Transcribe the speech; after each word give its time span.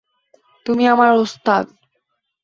তুমি 0.65 0.83
আমার 0.87 1.09
ওস্তাদ। 1.15 1.65